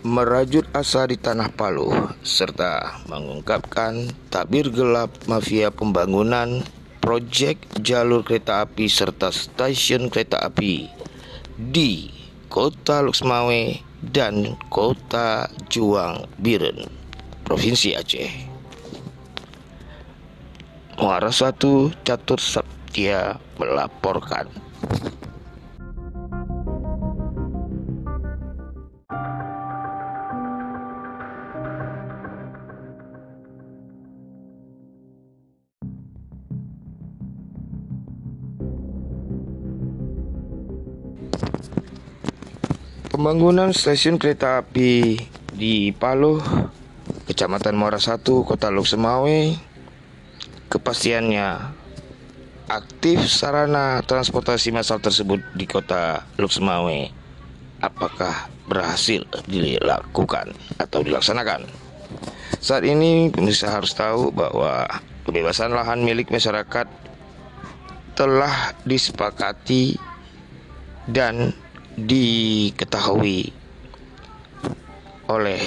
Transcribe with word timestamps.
merajut 0.00 0.64
asa 0.72 1.04
di 1.04 1.20
tanah 1.20 1.52
Palu 1.52 1.92
serta 2.24 3.04
mengungkapkan 3.04 4.08
tabir 4.32 4.72
gelap 4.72 5.12
mafia 5.28 5.68
pembangunan 5.68 6.64
proyek 7.04 7.60
jalur 7.84 8.24
kereta 8.24 8.64
api 8.64 8.88
serta 8.88 9.28
stasiun 9.28 10.08
kereta 10.08 10.40
api 10.40 10.88
di 11.60 12.08
Kota 12.48 13.04
Luxmawe 13.04 13.76
dan 14.00 14.56
Kota 14.72 15.52
Juang 15.68 16.24
Biren, 16.40 16.88
Provinsi 17.44 17.92
Aceh. 17.92 18.32
Muara 20.96 21.28
1 21.28 21.60
Catur 22.02 22.40
Sabtia 22.40 23.36
melaporkan. 23.60 24.48
Pembangunan 43.20 43.68
stasiun 43.76 44.16
kereta 44.16 44.64
api 44.64 45.20
di 45.52 45.92
Paluh, 45.92 46.40
Kecamatan 47.28 47.76
Muara 47.76 48.00
Satu, 48.00 48.48
Kota 48.48 48.72
Luksemawe, 48.72 49.60
kepastiannya 50.72 51.60
aktif 52.72 53.20
sarana 53.28 54.00
transportasi 54.08 54.72
massal 54.72 55.04
tersebut 55.04 55.36
di 55.52 55.68
Kota 55.68 56.24
Luksemawe. 56.40 57.12
Apakah 57.84 58.48
berhasil 58.64 59.28
dilakukan 59.44 60.56
atau 60.80 61.04
dilaksanakan? 61.04 61.68
Saat 62.56 62.88
ini 62.88 63.28
pemirsa 63.28 63.68
harus 63.68 63.92
tahu 63.92 64.32
bahwa 64.32 64.88
kebebasan 65.28 65.76
lahan 65.76 66.00
milik 66.00 66.32
masyarakat 66.32 66.88
telah 68.16 68.72
disepakati 68.88 70.00
dan 71.04 71.52
diketahui 72.04 73.52
oleh 75.30 75.62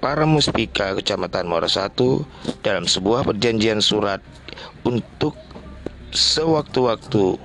para 0.00 0.24
muspika 0.24 0.96
Kecamatan 0.96 1.50
Muara 1.50 1.68
Satu 1.68 2.24
dalam 2.64 2.88
sebuah 2.88 3.26
perjanjian 3.26 3.84
surat 3.84 4.24
untuk 4.86 5.36
sewaktu-waktu 6.10 7.36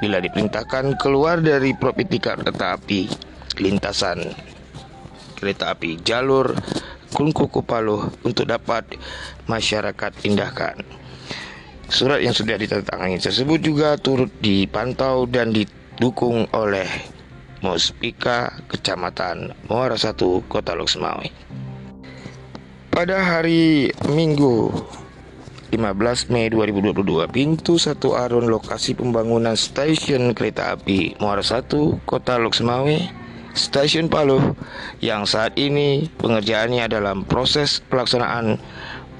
bila 0.00 0.18
diperintahkan 0.20 0.96
keluar 1.00 1.40
dari 1.40 1.76
properti 1.76 2.16
kereta 2.20 2.76
api 2.76 3.08
lintasan 3.60 4.32
kereta 5.36 5.74
api 5.74 5.98
jalur 6.00 6.54
Kunkuku 7.12 7.60
Paluh 7.60 8.08
untuk 8.24 8.48
dapat 8.48 8.96
masyarakat 9.44 10.12
indahkan. 10.24 10.80
Surat 11.92 12.24
yang 12.24 12.32
sudah 12.32 12.56
ditandatangani 12.56 13.20
tersebut 13.20 13.60
juga 13.60 14.00
turut 14.00 14.32
dipantau 14.40 15.28
dan 15.28 15.52
didukung 15.52 16.48
oleh 16.56 16.88
Muspika 17.62 18.58
Kecamatan 18.66 19.54
Muara 19.70 19.94
Satu 19.94 20.42
Kota 20.50 20.74
Luxmawi. 20.74 21.30
Pada 22.90 23.22
hari 23.22 23.94
Minggu 24.10 24.74
15 25.70 26.34
Mei 26.34 26.50
2022, 26.50 27.30
pintu 27.30 27.78
satu 27.78 28.18
arun 28.18 28.50
lokasi 28.50 28.98
pembangunan 28.98 29.54
stasiun 29.54 30.34
kereta 30.34 30.74
api 30.74 31.14
Muara 31.22 31.46
Satu 31.46 32.02
Kota 32.02 32.34
Luxmawe, 32.36 32.98
Stasiun 33.54 34.10
Paluh 34.10 34.58
yang 34.98 35.22
saat 35.22 35.54
ini 35.54 36.10
pengerjaannya 36.18 36.90
dalam 36.90 37.22
proses 37.22 37.78
pelaksanaan 37.86 38.58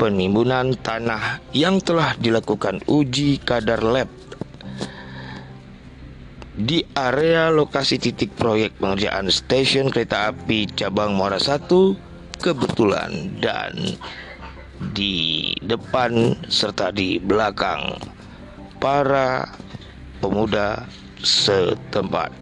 penimbunan 0.03 0.75
tanah 0.83 1.39
yang 1.55 1.79
telah 1.79 2.19
dilakukan 2.19 2.83
uji 2.91 3.39
kadar 3.39 3.87
lab 3.87 4.11
di 6.53 6.85
area 6.93 7.49
lokasi 7.49 7.97
titik 7.97 8.37
proyek 8.37 8.77
pengerjaan 8.77 9.33
stasiun 9.33 9.89
kereta 9.89 10.29
api 10.37 10.69
cabang 10.77 11.17
Muara 11.17 11.41
1 11.41 11.65
kebetulan 12.45 13.41
dan 13.41 13.73
di 14.93 15.49
depan 15.65 16.37
serta 16.53 16.93
di 16.93 17.17
belakang 17.17 17.97
para 18.77 19.49
pemuda 20.21 20.85
setempat. 21.25 22.35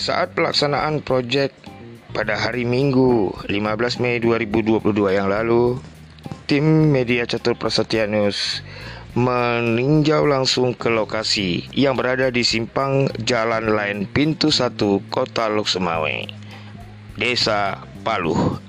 Saat 0.00 0.36
pelaksanaan 0.36 1.00
proyek 1.00 1.52
pada 2.14 2.38
hari 2.38 2.62
Minggu 2.62 3.34
15 3.50 3.98
Mei 3.98 4.22
2022 4.22 5.18
yang 5.18 5.26
lalu, 5.26 5.82
tim 6.46 6.62
media 6.94 7.26
Catur 7.26 7.58
Prasetyanus 7.58 8.62
meninjau 9.18 10.22
langsung 10.22 10.78
ke 10.78 10.94
lokasi 10.94 11.66
yang 11.74 11.98
berada 11.98 12.30
di 12.30 12.46
simpang 12.46 13.10
jalan 13.26 13.74
lain 13.74 14.06
pintu 14.06 14.54
1 14.54 14.78
Kota 15.10 15.50
Luksemawe, 15.50 16.30
Desa 17.18 17.82
Paluh. 18.06 18.62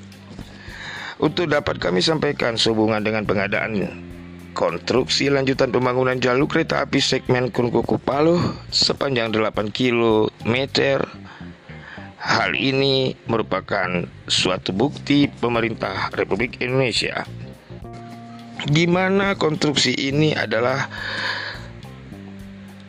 Untuk 1.22 1.46
dapat 1.46 1.78
kami 1.78 2.02
sampaikan 2.02 2.58
sehubungan 2.58 3.06
dengan 3.06 3.30
pengadaan 3.30 3.78
konstruksi 4.58 5.30
lanjutan 5.30 5.70
pembangunan 5.70 6.18
jalur 6.18 6.50
kereta 6.50 6.82
api 6.82 6.98
segmen 6.98 7.54
Kunkuku 7.54 8.02
Paluh 8.02 8.42
sepanjang 8.74 9.30
8 9.30 9.70
km 9.70 10.56
Hal 12.26 12.58
ini 12.58 13.14
merupakan 13.30 14.10
suatu 14.26 14.74
bukti 14.74 15.30
pemerintah 15.30 16.10
Republik 16.18 16.58
Indonesia. 16.58 17.22
Di 18.66 18.90
mana 18.90 19.38
konstruksi 19.38 19.94
ini 19.94 20.34
adalah 20.34 20.90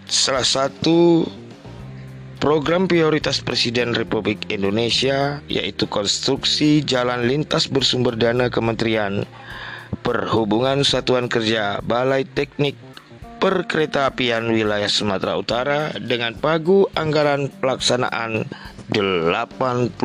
salah 0.08 0.40
satu 0.40 1.28
program 2.40 2.88
prioritas 2.88 3.44
Presiden 3.44 3.92
Republik 3.92 4.48
Indonesia 4.48 5.44
yaitu 5.52 5.84
konstruksi 5.84 6.80
jalan 6.80 7.28
lintas 7.28 7.68
bersumber 7.68 8.16
dana 8.16 8.48
Kementerian 8.48 9.28
Perhubungan 10.00 10.80
Satuan 10.80 11.28
Kerja 11.28 11.84
Balai 11.84 12.24
Teknik 12.24 12.80
Perkeretaapian 13.36 14.48
Wilayah 14.48 14.88
Sumatera 14.88 15.36
Utara 15.36 15.92
dengan 16.00 16.32
pagu 16.40 16.88
anggaran 16.96 17.52
pelaksanaan 17.60 18.48
87 18.96 19.96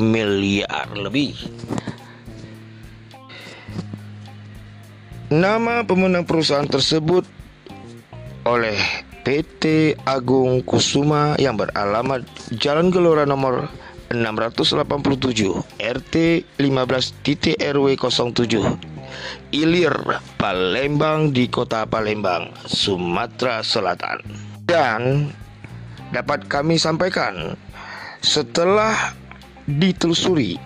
miliar 0.00 0.88
lebih. 0.96 1.36
Nama 5.30 5.86
pemenang 5.86 6.26
perusahaan 6.26 6.66
tersebut 6.66 7.22
oleh 8.42 8.74
PT 9.22 9.94
Agung 10.02 10.64
Kusuma 10.66 11.38
yang 11.38 11.54
beralamat 11.54 12.26
Jalan 12.56 12.90
Gelora 12.90 13.22
nomor 13.28 13.70
687 14.10 15.78
RT 15.78 16.14
15 16.58 17.22
titik 17.22 17.54
RW 17.62 17.94
07 17.94 18.90
Ilir 19.54 19.94
Palembang 20.38 21.34
di 21.34 21.50
kota 21.50 21.86
Palembang, 21.86 22.54
Sumatera 22.66 23.62
Selatan. 23.62 24.22
Dan 24.62 25.30
dapat 26.14 26.46
kami 26.46 26.78
sampaikan 26.78 27.54
setelah 28.20 29.16
ditelusuri, 29.64 30.60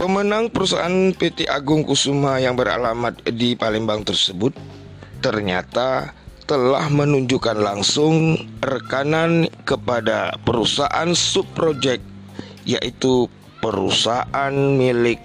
pemenang 0.00 0.48
perusahaan 0.48 1.12
PT 1.12 1.48
Agung 1.48 1.84
Kusuma 1.84 2.40
yang 2.40 2.56
beralamat 2.56 3.20
di 3.32 3.56
Palembang 3.56 4.04
tersebut 4.04 4.56
ternyata 5.20 6.12
telah 6.46 6.86
menunjukkan 6.88 7.58
langsung 7.58 8.38
rekanan 8.62 9.50
kepada 9.66 10.36
perusahaan 10.46 11.10
subprojek 11.10 11.98
yaitu 12.62 13.26
perusahaan 13.58 14.54
milik 14.54 15.18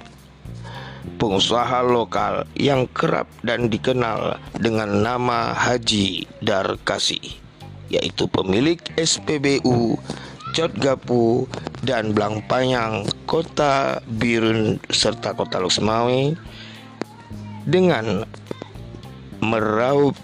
pengusaha 1.22 1.86
lokal 1.86 2.50
yang 2.58 2.90
kerap 2.90 3.30
dan 3.46 3.70
dikenal 3.70 4.42
dengan 4.58 5.06
nama 5.06 5.54
Haji 5.54 6.26
Darkasi 6.42 7.41
yaitu 7.92 8.26
pemilik 8.32 8.80
SPBU 8.96 10.00
Gapu 10.52 11.48
dan 11.88 12.12
Blangpayang 12.12 13.08
Kota 13.24 14.04
Birun 14.20 14.84
serta 14.92 15.32
Kota 15.32 15.64
Luksemawe 15.64 16.36
dengan 17.64 18.28
meraup 19.40 20.16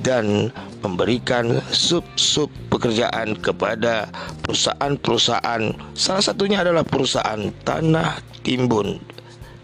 dan 0.00 0.48
memberikan 0.80 1.60
sub-sub 1.70 2.48
pekerjaan 2.72 3.36
kepada 3.38 4.08
perusahaan-perusahaan. 4.48 5.76
Salah 5.92 6.24
satunya 6.24 6.64
adalah 6.64 6.82
perusahaan 6.82 7.52
tanah 7.62 8.18
timbun 8.42 9.15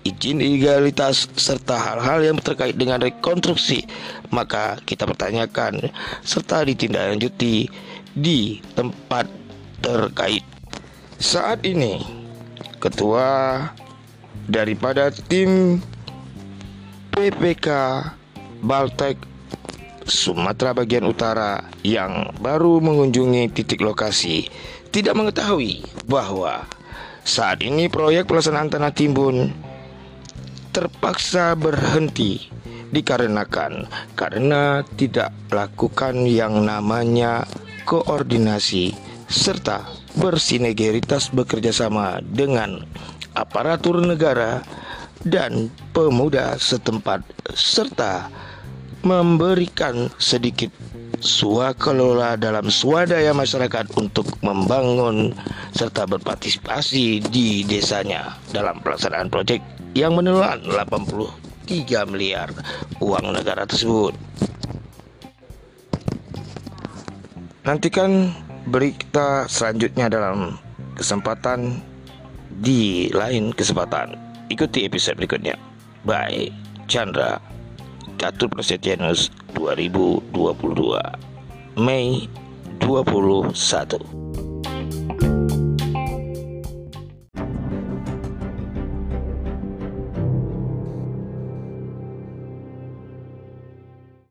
izin 0.03 0.43
legalitas 0.43 1.31
serta 1.39 1.79
hal-hal 1.79 2.23
yang 2.23 2.39
terkait 2.39 2.75
dengan 2.75 2.99
rekonstruksi, 2.99 3.87
maka 4.35 4.79
kita 4.83 5.07
pertanyakan 5.07 5.91
serta 6.27 6.67
ditindaklanjuti 6.67 7.71
di 8.15 8.59
tempat 8.75 9.31
terkait. 9.83 10.43
Saat 11.23 11.63
ini, 11.63 12.03
ketua 12.83 13.63
daripada 14.51 15.15
tim 15.15 15.79
PPK 17.15 17.69
Baltek 18.63 19.19
Sumatera 20.03 20.75
bagian 20.75 21.07
utara 21.07 21.63
yang 21.87 22.35
baru 22.43 22.83
mengunjungi 22.83 23.55
titik 23.55 23.79
lokasi 23.87 24.51
tidak 24.91 25.15
mengetahui 25.15 25.87
bahwa 26.11 26.67
saat 27.23 27.63
ini 27.63 27.87
proyek 27.87 28.27
pelaksanaan 28.27 28.67
tanah 28.67 28.91
timbun 28.91 29.55
terpaksa 30.73 31.53
berhenti 31.55 32.49
dikarenakan 32.93 33.89
karena 34.17 34.85
tidak 34.97 35.33
melakukan 35.49 36.25
yang 36.29 36.65
namanya 36.65 37.45
koordinasi 37.85 38.97
serta 39.29 39.85
bersinergitas 40.21 41.33
bekerjasama 41.33 42.21
dengan 42.21 42.85
aparatur 43.33 44.01
negara 44.05 44.61
dan 45.25 45.73
pemuda 45.97 46.61
setempat 46.61 47.25
serta 47.57 48.29
memberikan 49.03 50.13
sedikit 50.21 50.69
suakelola 51.23 52.35
dalam 52.35 52.67
swadaya 52.67 53.31
masyarakat 53.31 53.95
untuk 53.95 54.27
membangun 54.43 55.31
serta 55.71 56.03
berpartisipasi 56.11 57.23
di 57.31 57.63
desanya 57.63 58.35
dalam 58.51 58.83
pelaksanaan 58.83 59.31
proyek 59.31 59.63
yang 59.95 60.19
menelan 60.19 60.59
83 60.67 62.11
miliar 62.11 62.51
uang 62.99 63.39
negara 63.39 63.63
tersebut. 63.63 64.13
Nantikan 67.63 68.35
berita 68.67 69.47
selanjutnya 69.47 70.11
dalam 70.11 70.59
kesempatan 70.99 71.79
di 72.59 73.07
lain 73.15 73.55
kesempatan. 73.55 74.19
Ikuti 74.51 74.83
episode 74.83 75.23
berikutnya. 75.23 75.55
Bye, 76.03 76.51
Chandra 76.91 77.52
Catur 78.23 78.55
Prasetyanus 78.55 79.35
2022 79.59 80.31
Mei 81.75 82.31
21 82.79 83.51